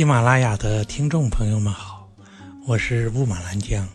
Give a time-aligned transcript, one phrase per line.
[0.00, 2.08] 喜马拉雅的听众朋友们好，
[2.66, 3.86] 我是雾满兰江。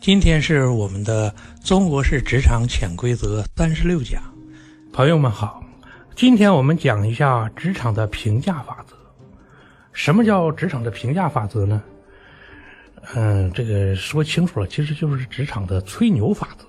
[0.00, 4.20] 今天是我们的中国式职场潜规则三十六讲。
[4.92, 5.62] 朋友们好，
[6.16, 8.96] 今天我们讲一下职场的评价法则。
[9.92, 11.80] 什么叫职场的评价法则呢？
[13.14, 16.64] 嗯，这个说清楚了，其实就是职场的吹牛法则。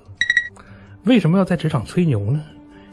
[1.05, 2.43] 为什么要在职场吹牛呢？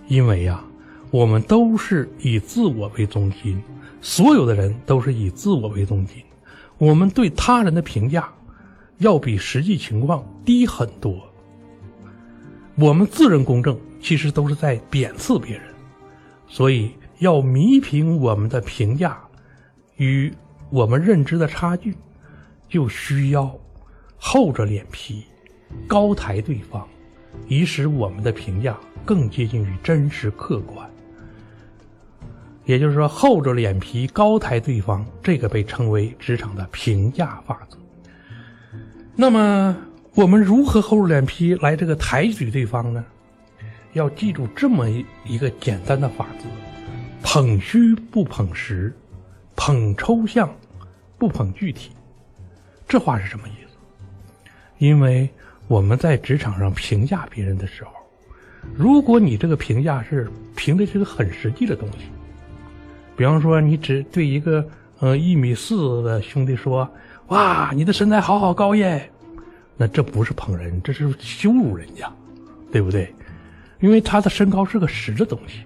[0.08, 0.64] 因为呀，
[1.10, 3.62] 我们都是以自我为中心。
[4.00, 6.22] 所有的人都是以自我为中心，
[6.78, 8.32] 我们对他人的评价
[8.98, 11.20] 要比实际情况低很多。
[12.76, 15.64] 我们自认公正，其实都是在贬斥别人，
[16.46, 19.18] 所以要弥平我们的评价
[19.96, 20.32] 与
[20.70, 21.96] 我们认知的差距，
[22.68, 23.58] 就需要
[24.18, 25.24] 厚着脸皮
[25.88, 26.86] 高抬对方，
[27.48, 30.88] 以使我们的评价更接近于真实客观。
[32.66, 37.78] 也就是说，厚着脸皮高抬对方，这个被称为职场的评价法则。
[39.14, 39.74] 那么，
[40.14, 43.04] 我们如何厚着脸皮来这个抬举对方呢？
[43.92, 44.90] 要记住这么
[45.24, 46.44] 一个简单的法则：
[47.22, 48.92] 捧虚不捧实，
[49.54, 50.52] 捧抽象
[51.16, 51.92] 不捧具体。
[52.88, 53.76] 这话是什么意思？
[54.78, 55.30] 因为
[55.68, 57.92] 我们在职场上评价别人的时候，
[58.74, 62.06] 如果你这个评价是评的是个很实际的东西。
[63.16, 64.66] 比方说，你只对一个
[64.98, 66.88] 呃一米四的兄弟说
[67.28, 69.10] ：“哇，你的身材好好高耶！”
[69.78, 72.10] 那这不是捧人，这是羞辱人家，
[72.70, 73.12] 对不对？
[73.80, 75.60] 因为他的身高是个实的东西，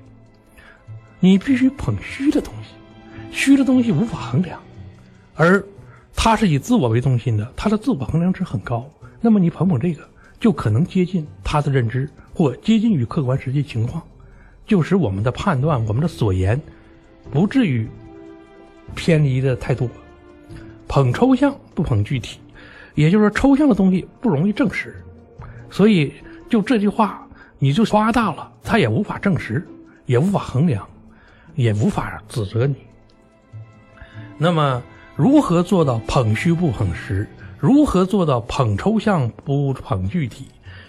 [1.21, 2.71] 你必须捧虚的东西，
[3.31, 4.61] 虚的东西无法衡量，
[5.35, 5.65] 而
[6.15, 8.89] 他是以自我为中心的，他的自我衡量值很高。
[9.21, 10.03] 那么你捧捧这个，
[10.41, 14.03] 就可能接近他的认知，或接近于客观实际情况，
[14.67, 16.61] 就使我们的判断，我们的所言。
[17.31, 17.89] 不至于
[18.95, 19.89] 偏离的太多，
[20.89, 22.41] 捧抽象不捧具体，
[22.95, 25.03] 也就是说，抽象的东西不容易证实，
[25.71, 26.13] 所以
[26.49, 27.27] 就这句话，
[27.59, 29.67] 你就夸大了，他也无法证实，
[30.07, 30.87] 也无法衡量，
[31.55, 32.75] 也无法指责你。
[34.37, 34.83] 那么，
[35.15, 37.29] 如何做到捧虚不捧实？
[37.59, 40.47] 如何做到捧抽象不捧具体？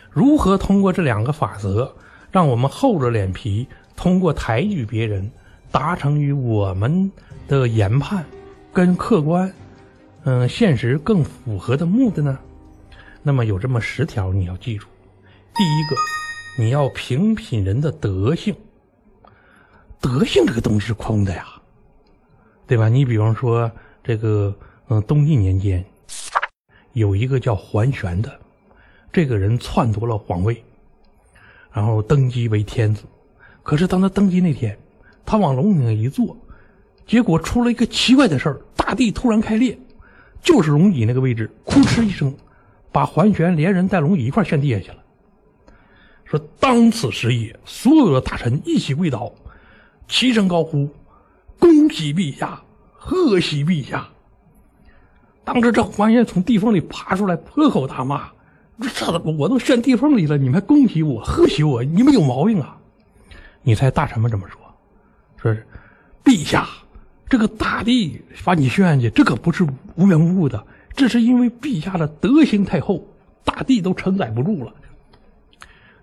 [0.09, 1.93] 如何通过这两个法则，
[2.31, 5.29] 让我们厚着脸皮通过抬举别人？
[5.71, 7.11] 达成与我们
[7.47, 8.25] 的研判
[8.73, 9.51] 跟客观，
[10.23, 12.37] 嗯，现实更符合的目的呢？
[13.23, 14.87] 那么有这么十条你要记住。
[15.55, 15.95] 第一个，
[16.61, 18.55] 你要评品人的德性。
[19.99, 21.45] 德性这个东西是空的呀，
[22.65, 22.89] 对吧？
[22.89, 23.71] 你比方说
[24.03, 24.53] 这个，
[24.89, 25.83] 嗯，东晋年间
[26.93, 28.39] 有一个叫桓玄的，
[29.13, 30.63] 这个人篡夺了皇位，
[31.71, 33.03] 然后登基为天子。
[33.61, 34.75] 可是当他登基那天，
[35.25, 36.37] 他往龙井一坐，
[37.05, 39.77] 结果出了一个奇怪的事儿，大地突然开裂，
[40.41, 42.33] 就是龙椅那个位置，哭哧一声，
[42.91, 44.97] 把桓玄连人带龙椅一块陷地下去了。
[46.25, 49.31] 说当此时也，所有的大臣一起跪倒，
[50.07, 50.89] 齐声高呼
[51.59, 52.61] ：“恭喜陛下，
[52.93, 54.07] 贺喜陛下！”
[55.43, 58.29] 当时这桓玄从地缝里爬出来，破口大骂
[58.79, 61.83] ：“这怎么我都陷地缝里了，你们还恭喜我、贺喜我？
[61.83, 62.77] 你们有毛病啊！”
[63.63, 64.60] 你猜大臣们怎么说？
[65.41, 65.55] 说，
[66.23, 66.67] 陛下，
[67.27, 69.65] 这个大帝把你宣下去，这可不是
[69.95, 70.63] 无缘无故的，
[70.95, 73.03] 这是因为陛下的德行太厚，
[73.43, 74.71] 大帝都承载不住了。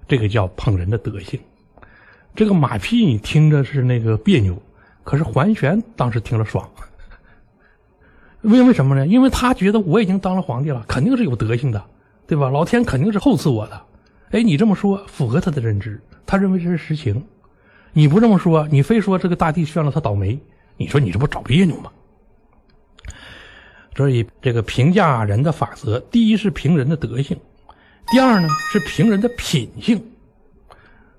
[0.09, 1.39] 这个叫捧人的德行。
[2.35, 4.61] 这个马屁你听着是那个别扭，
[5.05, 6.69] 可是桓玄当时听了爽。
[8.43, 9.07] 因为什么呢？
[9.07, 11.85] 因为他觉得我已经当了皇帝了，肯定是有德行的，
[12.27, 12.49] 对吧？
[12.49, 13.81] 老天肯定是厚赐我的。
[14.31, 17.25] 哎，你这么说符合他的认知，他认为这是实情。
[17.99, 20.39] 你不这么说，你非说这个大地炫了他倒霉，
[20.77, 21.91] 你说你这不找别扭吗？
[23.97, 27.37] 所以这个评价人的法则，第一是评人的德性，
[28.07, 30.01] 第二呢是评人的品性。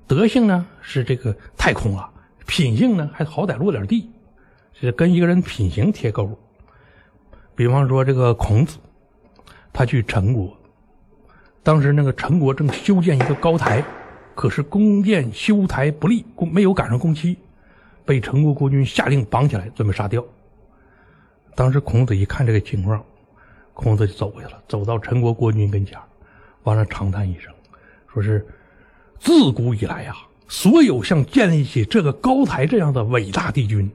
[0.07, 2.09] 德性呢是这个太空了，
[2.47, 4.09] 品性呢还好歹落点地，
[4.71, 6.33] 是跟一个人品行贴钩。
[7.55, 8.77] 比方说这个孔子，
[9.73, 10.57] 他去陈国，
[11.61, 13.83] 当时那个陈国正修建一个高台。
[14.39, 17.37] 可是宫殿修台不利，没有赶上工期，
[18.05, 20.23] 被陈国国君下令绑起来，准备杀掉。
[21.55, 23.03] 当时孔子一看这个情况，
[23.73, 25.99] 孔子就走过去了，走到陈国国君跟前，
[26.63, 27.53] 完了长叹一声，
[28.13, 28.47] 说是
[29.19, 30.15] 自古以来呀，
[30.47, 33.91] 所有像建立起这个高台这样的伟大帝君，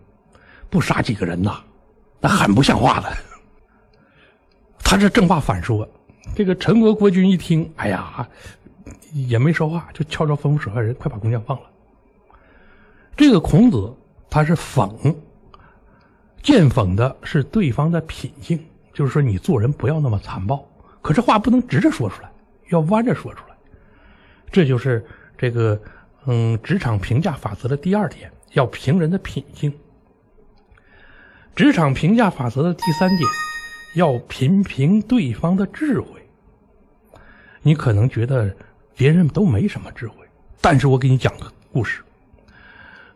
[0.69, 1.65] 不杀几个人呐，
[2.21, 3.11] 那很不像话的。
[4.81, 5.89] 他这正话反说，
[6.37, 8.29] 这个陈国国君一听，哎呀。
[9.15, 11.71] 也没说话，就悄悄吩咐手下人：“快把工匠放了。”
[13.17, 13.95] 这个孔子
[14.29, 15.15] 他是讽，
[16.43, 18.59] 见讽的是对方的品性，
[18.93, 20.69] 就是说你做人不要那么残暴。
[21.01, 22.33] 可这话不能直着说出来，
[22.71, 23.55] 要弯着说出来。
[24.51, 25.05] 这就是
[25.39, 25.81] 这个
[26.27, 29.73] 嗯职场评价法则的第二点，要评人的品性。
[31.55, 33.31] 职场评价法则的第三点，
[33.95, 36.09] 要评评对方的智慧。
[37.63, 38.53] 你可能觉得
[38.97, 40.15] 别人都没什么智慧，
[40.61, 42.03] 但是我给你讲个故事。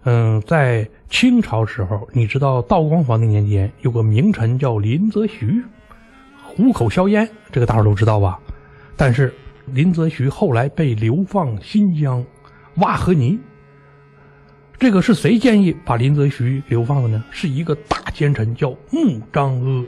[0.05, 5.63] 嗯，在清朝时候，你知道道光皇帝年间有个名臣叫林则徐，
[6.43, 8.39] 虎口销烟，这个大伙都知道吧？
[8.97, 9.35] 但是
[9.67, 12.25] 林则徐后来被流放新疆
[12.77, 13.39] 挖河泥。
[14.79, 17.25] 这个是谁建议把林则徐流放的呢？
[17.31, 19.87] 是一个大奸臣叫穆彰阿。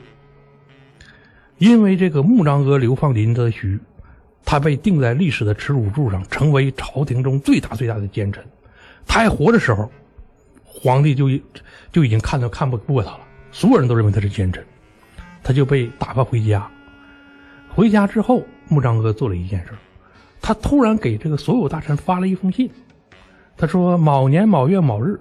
[1.58, 3.78] 因为这个穆彰阿流放林则徐。
[4.44, 8.44] 他被钉在历史的耻辱柱上，成为朝廷中最大最大的奸臣。
[9.06, 9.90] 他还活的时候，
[10.64, 11.28] 皇帝就
[11.92, 13.20] 就已经看都看不过他了，
[13.52, 14.64] 所有人都认为他是奸臣，
[15.42, 16.68] 他就被打发回家。
[17.68, 19.72] 回家之后，穆彰哥做了一件事，
[20.40, 22.68] 他突然给这个所有大臣发了一封信，
[23.56, 25.20] 他说：“某年某月某日，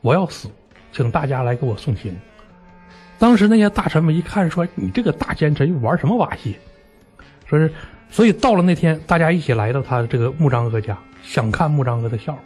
[0.00, 0.48] 我要死，
[0.92, 2.16] 请大家来给我送行。”
[3.18, 6.56] 当时那些大臣们一看，说：“你这个大奸臣又玩什么把戏？”
[7.46, 7.70] 说是。
[8.10, 12.38] 所以到了那天，大家一起来到他这个穆彰阿家，想看穆彰阿的笑话。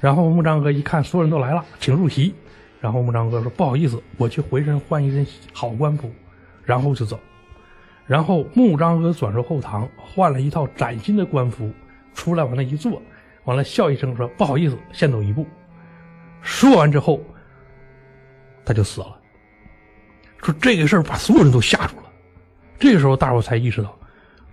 [0.00, 2.34] 然后穆彰阿一看，所有人都来了，请入席。
[2.80, 6.10] 然后穆彰阿说：“不好意思，我去回身换一身好官服。”
[6.64, 7.20] 然后就走。
[8.06, 11.70] 然后穆彰阿转入后堂，换了一套崭新的官服，
[12.14, 13.00] 出来往那一坐，
[13.44, 15.46] 完了笑一声说：“不好意思，先走一步。”
[16.42, 17.20] 说完之后，
[18.64, 19.16] 他就死了。
[20.42, 22.10] 说这个事儿把所有人都吓住了。
[22.80, 23.96] 这个时候，大伙才意识到。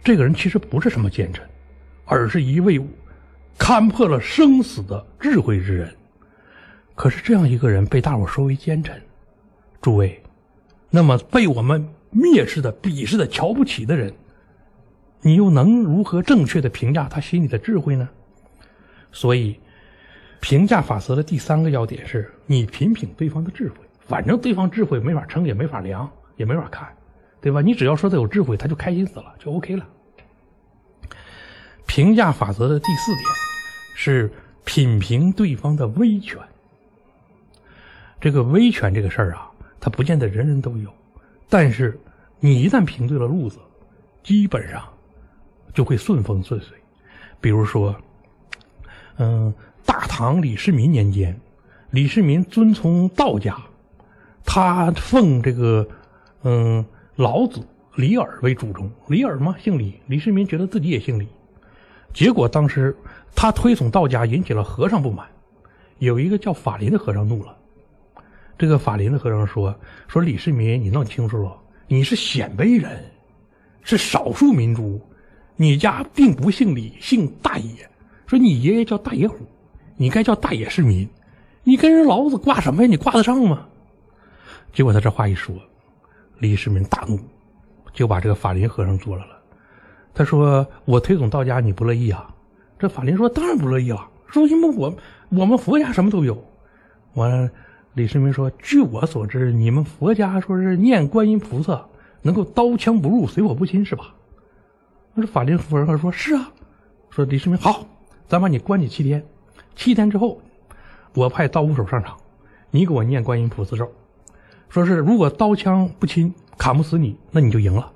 [0.03, 1.47] 这个人其实不是什么奸臣，
[2.05, 2.79] 而是一位
[3.57, 5.93] 看破了生死的智慧之人。
[6.95, 9.01] 可是这样一个人被大伙说为奸臣，
[9.81, 10.21] 诸位，
[10.89, 14.13] 那么被我们蔑视的、鄙视的、瞧不起的人，
[15.21, 18.09] 你又能如何正确的评价他心里的智慧呢？
[19.11, 19.59] 所以，
[20.39, 23.75] 评价法则的第三个要点是你品品对方的智慧。
[23.99, 26.87] 反正对方智慧没法称，也没法量，也没法看。
[27.41, 27.61] 对吧？
[27.61, 29.87] 你只要说他有智慧，他就开心死了，就 OK 了。
[31.85, 33.25] 评价法则的第四点
[33.95, 34.29] 是
[34.65, 36.37] 品评对方的威权。
[38.19, 39.49] 这个威权这个事儿啊，
[39.79, 40.93] 它不见得人人都有，
[41.47, 41.97] 但是
[42.41, 43.57] 你一旦评对了路子，
[44.21, 44.83] 基本上
[45.73, 46.77] 就会顺风顺水。
[47.39, 47.95] 比如说，
[49.17, 49.53] 嗯，
[49.85, 51.39] 大唐李世民年间，
[51.89, 53.57] 李世民遵从道家，
[54.43, 55.87] 他奉这个
[56.43, 56.85] 嗯。
[57.19, 57.59] 老子、
[57.95, 61.27] 李耳为主宗，李耳嘛姓李，李世民觉得自己也姓李，
[62.13, 62.95] 结果当时
[63.35, 65.27] 他推崇道家，引起了和尚不满，
[65.97, 67.57] 有一个叫法林的和尚怒了。
[68.57, 69.77] 这个法林的和尚说
[70.07, 71.53] ：“说李世民，你弄清楚了，
[71.89, 73.03] 你是鲜卑人，
[73.83, 75.01] 是少数民族，
[75.57, 77.85] 你家并不姓李，姓大野。
[78.27, 79.45] 说你爷爷叫大野虎，
[79.97, 81.05] 你该叫大野世民，
[81.65, 82.87] 你跟人老子挂什么呀？
[82.87, 83.67] 你挂得上吗？”
[84.71, 85.53] 结果他这话一说。
[86.39, 87.19] 李世民大怒，
[87.93, 89.37] 就把这个法林和尚捉来了。
[90.13, 92.33] 他说：“我推崇道家，你不乐意啊？”
[92.79, 94.09] 这法林说：“当然不乐意了。
[94.27, 94.93] 说因为我
[95.29, 96.43] 我们佛家什么都有。”
[97.15, 97.49] 完了，
[97.93, 101.85] 李世民说：“据我所知，你们佛家说是念观音菩萨
[102.21, 104.15] 能够刀枪不入、水火不侵，是吧？”
[105.13, 106.51] 那这法林夫人说：“是啊。”
[107.09, 107.85] 说李世民好，
[108.27, 109.25] 咱把你关起七天，
[109.75, 110.39] 七天之后，
[111.15, 112.15] 我派刀斧手上场，
[112.71, 113.91] 你给我念观音菩萨咒。
[114.69, 117.91] 说是如果刀枪不侵，砍不死你，那你就赢了。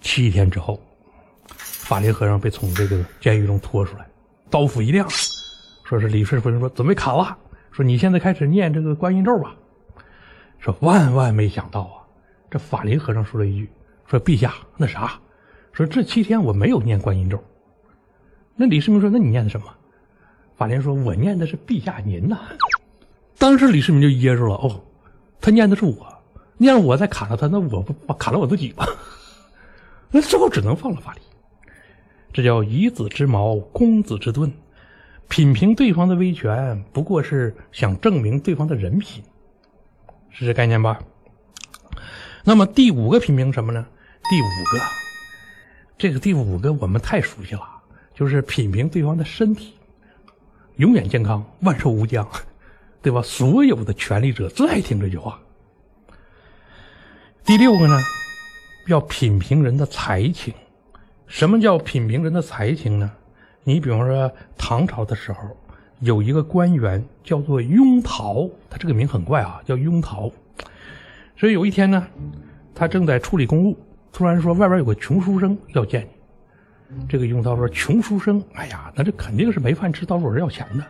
[0.00, 0.80] 七天之后，
[1.48, 4.08] 法林和尚被从这个监狱中拖出来，
[4.48, 5.06] 刀斧一亮，
[5.84, 7.36] 说是李顺夫人说准备砍了，
[7.70, 9.54] 说你现在开始念这个观音咒吧。
[10.58, 12.00] 说万万没想到啊，
[12.50, 13.70] 这法林和尚说了一句
[14.06, 15.20] ：“说陛下那啥，
[15.72, 17.42] 说这七天我没有念观音咒。”
[18.56, 19.66] 那李世民说：“那你念的什么？”
[20.56, 22.38] 法林说：“我念的是陛下您呐。
[23.38, 24.82] ”当时李世民就噎住了，哦。
[25.40, 26.06] 他念的是我，
[26.56, 28.86] 念了我再砍了他，那我不砍了我自己吗？
[30.10, 31.20] 那最后只能放了法力。
[32.32, 34.52] 这叫以子之矛攻子之盾，
[35.28, 39.22] 品评对方的威权，不过是想证明对方的人品，
[40.30, 40.98] 是这概念吧？
[42.44, 43.86] 那么第五个品评什么呢？
[44.30, 44.84] 第五个，
[45.96, 47.62] 这个第五个我们太熟悉了，
[48.14, 49.74] 就是品评对方的身体，
[50.76, 52.26] 永远健康，万寿无疆。
[53.08, 53.22] 对吧？
[53.22, 55.40] 所有的权力者最爱听这句话。
[57.42, 57.98] 第六个呢，
[58.86, 60.52] 要品评人的才情。
[61.26, 63.10] 什么叫品评人的才情呢？
[63.64, 65.38] 你比方说唐朝的时候，
[66.00, 70.30] 有一个官员叫做雍陶，他这个名很怪啊，叫雍陶。
[71.34, 72.06] 所以有一天呢，
[72.74, 73.74] 他正在处理公务，
[74.12, 76.06] 突然说外边有个穷书生要见
[76.90, 77.06] 你。
[77.08, 80.84] 这个雍陶说：“穷书生，哎呀，那这肯定是没饭吃，到处是要钱的。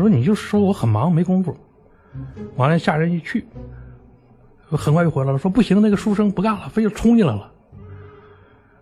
[0.00, 1.56] 说你就说我很忙，没工夫。
[2.56, 3.44] 完了，下人一去，
[4.68, 7.52] 很快就回来了，说不行，那个书生不干了，非要冲进来了。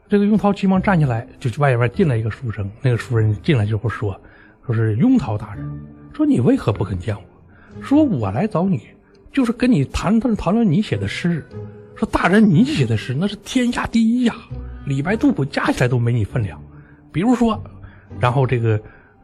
[0.09, 4.19] 这个雍陶急忙站起来，就去外边进来一个书生，那个书人进来之后说。”
[4.69, 5.67] 说是雍陶大人，
[6.13, 7.83] 说你为何不肯见我？
[7.83, 8.83] 说我来找你，
[9.33, 11.43] 就是跟你谈谈谈论你写的诗。
[11.97, 14.35] 说大人，你写的诗那是天下第一呀，
[14.85, 16.63] 李白、杜甫加起来都没你分量。
[17.11, 17.59] 比如说，
[18.21, 18.79] 然后这个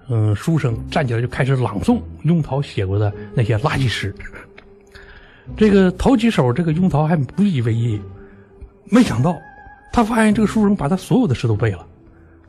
[0.08, 4.14] 嗯书生站起来就开始朗诵雍陶写过的那些垃圾诗。
[5.56, 8.00] 这个头几首，这个雍陶还不以为意，
[8.86, 9.36] 没想到
[9.92, 11.86] 他发现这个书生把他所有的诗都背了。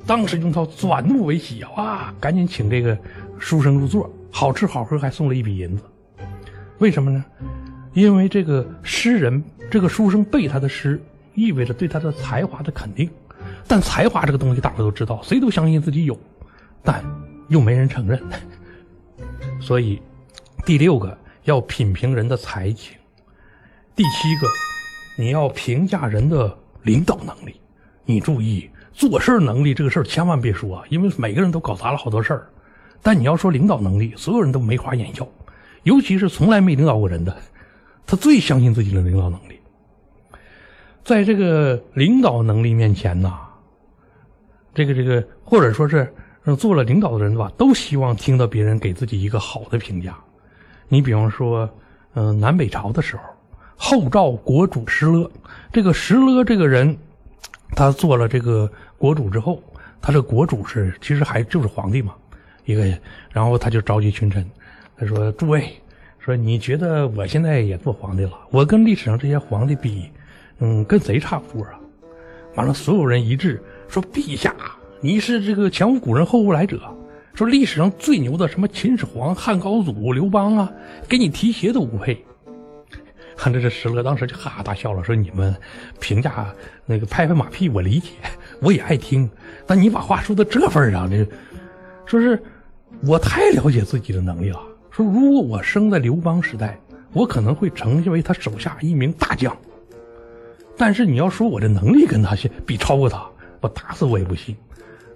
[0.05, 2.97] 当时雍陶转怒为喜啊，赶紧请这个
[3.39, 5.83] 书生入座，好吃好喝，还送了一笔银子。
[6.77, 7.25] 为什么呢？
[7.93, 11.01] 因为这个诗人，这个书生背他的诗，
[11.33, 13.09] 意味着对他的才华的肯定。
[13.67, 16.17] 但才华这个东西，大伙都知道，谁都相信自己有，
[16.83, 17.03] 但
[17.47, 18.21] 又没人承认。
[19.61, 20.01] 所以，
[20.65, 22.93] 第六个要品评人的才情；
[23.95, 24.47] 第七个，
[25.17, 27.59] 你要评价人的领导能力。
[28.05, 28.69] 你注意。
[28.97, 32.47] 做事能力这个事儿千万别说，因为每个人都搞砸了好多事儿。
[33.01, 35.27] 但你要说领导能力，所有人都眉花眼笑，
[35.83, 37.35] 尤其是从来没领导过人的，
[38.07, 39.59] 他最相信自己的领导能力。
[41.03, 43.37] 在这个领导能力面前呐，
[44.73, 46.15] 这个这个或者说是
[46.53, 50.13] 做了领导的人吧，都希望听到别人给自己一个好的评价。
[50.89, 51.69] 你比方说，
[52.15, 53.23] 嗯，南北朝的时候，
[53.77, 55.31] 后赵国主石勒，
[55.71, 56.97] 这个石勒这个人，
[57.73, 58.69] 他做了这个。
[58.97, 59.61] 国主之后，
[60.01, 62.15] 他这国主是其实还就是皇帝嘛，
[62.63, 62.85] 一个，
[63.29, 64.49] 然后他就召集群臣，
[64.97, 65.69] 他说：“诸位，
[66.17, 70.09] 说你觉得我现在也做皇帝了，我跟历史上这些皇帝比，
[70.59, 71.77] 嗯，跟贼差不多啊。”
[72.55, 74.55] 完了，所有人一致说：“陛下，
[75.01, 76.81] 你是这个前无古人后无来者，
[77.33, 80.71] 说历史上最牛的什么秦始皇、汉高祖、刘邦啊，
[81.07, 82.23] 给你提鞋都不配。
[83.37, 85.53] ”看着这石勒当时就哈哈大笑了，说：“你们
[85.99, 86.47] 评价
[86.85, 88.09] 那个拍拍马屁，我理解。”
[88.61, 89.29] 我也爱听，
[89.67, 91.27] 但你把话说到这份上，这
[92.05, 92.41] 说是
[93.05, 94.59] 我太了解自己的能力了。
[94.89, 96.79] 说如果我生在刘邦时代，
[97.11, 99.55] 我可能会成为他手下一名大将。
[100.77, 102.33] 但是你要说我的能力跟他
[102.65, 103.25] 比超过他，
[103.59, 104.55] 我打死我也不信。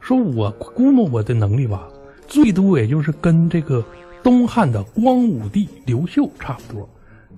[0.09, 1.87] 说我估摸我的能力吧，
[2.27, 3.85] 最多也就是跟这个
[4.23, 6.89] 东汉的光武帝刘秀差不多。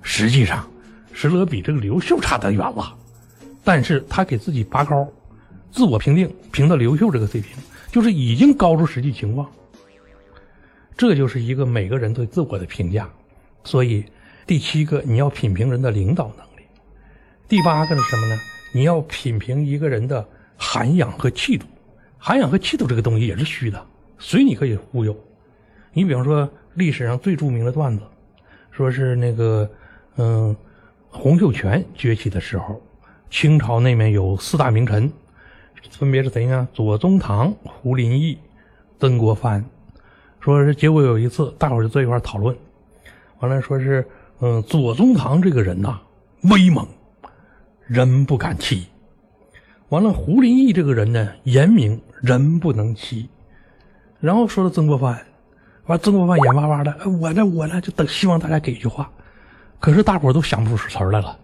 [0.02, 0.66] 实际上，
[1.12, 2.96] 石勒比这个刘秀差得远了，
[3.62, 5.06] 但是他给自己拔高。
[5.70, 7.58] 自我评定评到刘秀这个水平，
[7.92, 9.52] 就是已经高出实际情况。
[10.96, 13.10] 这就是一个每个人对自我的评价。
[13.66, 14.02] 所以，
[14.48, 16.66] 第七个你要品评人的领导能力。
[17.50, 18.40] 第八个是什么呢？
[18.74, 20.26] 你要品评一个人的
[20.56, 21.66] 涵养和气度。
[22.24, 23.84] 涵养和气度这个东西也是虚的，
[24.20, 25.18] 随你可以忽悠。
[25.92, 28.04] 你比方说历史上最著名的段子，
[28.70, 29.68] 说是那个
[30.18, 30.56] 嗯，
[31.10, 32.80] 洪秀全崛起的时候，
[33.32, 35.12] 清朝那面有四大名臣。
[35.90, 36.68] 分别是谁呢？
[36.72, 38.38] 左宗棠、胡林翼、
[39.00, 39.66] 曾国藩。
[40.40, 42.56] 说是结果有一次，大伙儿就坐一块讨论，
[43.40, 44.08] 完了说是，
[44.42, 46.00] 嗯，左宗棠这个人呐，
[46.44, 46.88] 威猛，
[47.88, 48.84] 人不敢欺；
[49.92, 53.28] 完了胡林翼这个人呢，严明，人不能欺。
[54.22, 55.20] 然后说到曾国藩，
[55.86, 59.12] 完曾国藩眼巴巴的，我呢，我呢，就等希望大家给句话，
[59.82, 61.38] 可是大伙都想不出词儿来了。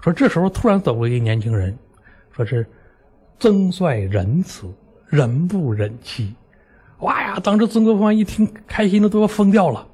[0.00, 1.76] 说这时候突然走了一个年轻人，
[2.32, 2.66] 说是。
[3.38, 4.66] 曾帅仁慈，
[5.08, 6.34] 人不忍欺。
[7.00, 7.38] 哇呀！
[7.38, 9.86] 当时曾国藩一听，开心的都要疯掉了，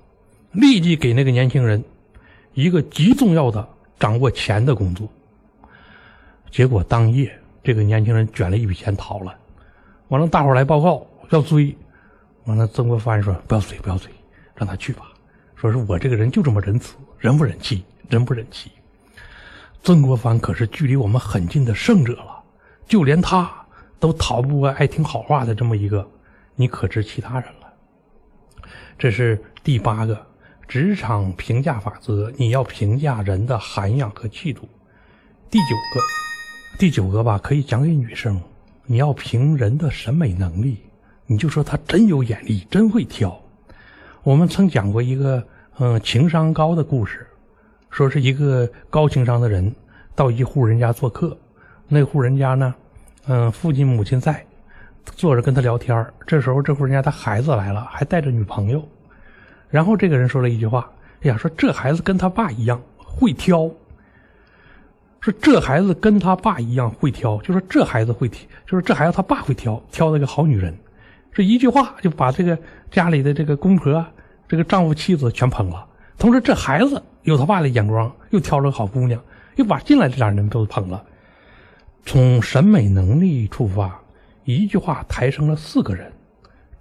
[0.53, 1.83] 立即给那个年轻人
[2.55, 5.09] 一个极重要的掌握钱的工作。
[6.53, 9.35] 结果当夜，这个年轻人卷了一笔钱逃了。
[10.09, 11.77] 完了，大伙来报告要追。
[12.45, 14.11] 完了，曾国藩说：“不要追，不要追，
[14.55, 15.05] 让他去吧。”
[15.55, 18.71] 说是我这个人就这么仁慈，人不忍欺，人不忍欺。
[19.83, 22.43] 曾国藩可是距离我们很近的圣者了。
[22.85, 23.51] 就连他
[23.99, 26.07] 都逃不过爱听好话的这么一个，
[26.57, 28.67] 你可知其他人了？
[28.99, 30.27] 这是第八个
[30.69, 34.69] 职场评价法则，你要评价人的涵养和气度。
[35.49, 36.01] 第九个，
[36.79, 38.41] 第九个吧，可以讲给女生，
[38.87, 40.79] 你要凭人的审美能力，
[41.27, 43.41] 你就说他真有眼力，真会挑。
[44.25, 45.47] 我们曾讲过一个
[45.79, 47.25] 嗯情商高的故事，
[47.89, 49.73] 说是一个高情商的人
[50.17, 51.37] 到一户人家做客。
[51.87, 52.75] 那户人家呢，
[53.27, 54.45] 嗯，父亲母亲在，
[55.05, 58.83] 坐着跟他聊天这时候，这户人家的孩子来了，还带着女朋友。
[59.71, 60.91] 然后这个人说了一句话
[61.23, 63.71] ：“哎呀，说这孩子跟他爸一样会挑。
[65.23, 70.77] 说这孩子跟他爸一样会挑，就说这孩子会挑，就是这孩子他爸会挑，挑了个好女人。
[71.33, 72.59] 这一句话就把这个
[72.91, 74.05] 家里的这个公婆、
[74.49, 75.87] 这个丈夫、妻子全捧了。
[76.19, 79.23] 同时，这孩子有他爸的眼光，又挑了个好姑娘，
[79.55, 81.05] 又把进来这俩人都捧了。
[82.05, 84.03] 从审美能力出发，
[84.45, 86.13] 一句话抬升了四个人，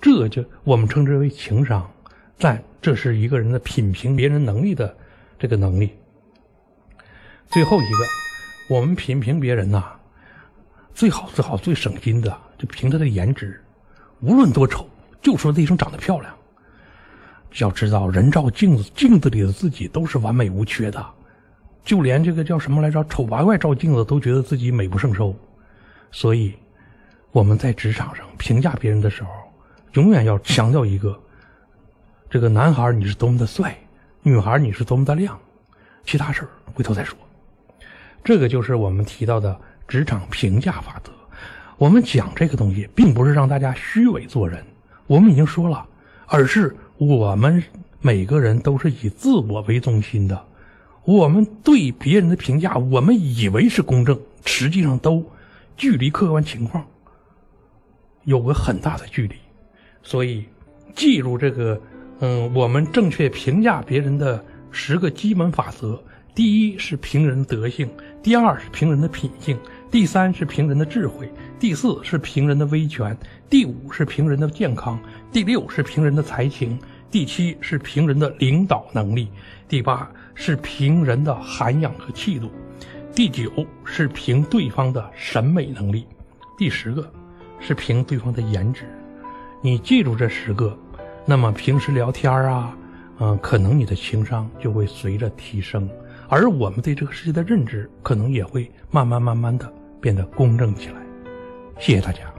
[0.01, 1.88] 这就我们称之为情商。
[2.39, 4.98] 但这是一个人的品评别人能力的
[5.38, 5.91] 这个能力。
[7.48, 8.30] 最后一个。
[8.71, 9.83] 我们品评别人呐，
[10.93, 13.61] 最好最好最省心的，就凭他的颜值，
[14.21, 14.87] 无论多丑，
[15.21, 16.33] 就说这一声长得漂亮。
[17.57, 21.05] 要知道，人照镜子，镜子里的自己都是完美无缺的，
[21.83, 25.35] 就连这个叫什么来着，丑八怪照镜子都觉得自己美不胜收。
[26.09, 26.53] 所以，
[27.33, 29.31] 我们在职场上评价别人的时候，
[29.95, 31.19] 永远要强调一个：
[32.29, 33.77] 这个男孩你是多么的帅，
[34.23, 35.37] 女孩你是多么的亮，
[36.05, 37.17] 其他事儿回头再说。
[38.23, 41.11] 这个就是我们提到的职场评价法则。
[41.77, 44.63] 我们讲这个东西，并不是让大家虚伪做人，
[45.07, 45.83] 我们已经说了，
[46.27, 47.63] 而是我们
[48.01, 50.45] 每个人都是以自我为中心的。
[51.03, 55.25] 我们对别人的评价，我们以为是公正，实际上都
[55.75, 56.85] 距离客观情况
[58.25, 59.35] 有个很大的距离。
[60.03, 60.45] 所以，
[60.93, 61.81] 记住这个，
[62.19, 65.99] 嗯，我们正确评价别人的十个基本法则。
[66.33, 67.89] 第一是评人德性，
[68.23, 69.57] 第二是评人的品性，
[69.91, 73.15] 第三是评人的智慧，第四是评人的威权，
[73.50, 74.97] 第五是评人的健康，
[75.29, 76.79] 第六是评人的才情，
[77.11, 79.27] 第七是评人的领导能力，
[79.67, 82.50] 第八是评人的涵养和气度，
[83.13, 83.51] 第九
[83.83, 86.07] 是评对方的审美能力，
[86.57, 87.11] 第十个
[87.59, 88.85] 是评对方的颜值。
[89.61, 90.75] 你记住这十个，
[91.25, 92.73] 那么平时聊天啊，
[93.19, 95.89] 嗯，可能你的情商就会随着提升。
[96.31, 100.96] 而我们对这个世界的认知可能也会慢慢慢慢的变得公正起来。
[101.77, 102.33] 谢谢大家。